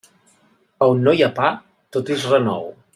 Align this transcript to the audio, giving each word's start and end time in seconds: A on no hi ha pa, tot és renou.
A 0.85 0.87
on 0.95 1.05
no 1.09 1.15
hi 1.19 1.23
ha 1.25 1.29
pa, 1.41 1.53
tot 1.99 2.13
és 2.19 2.29
renou. 2.35 2.71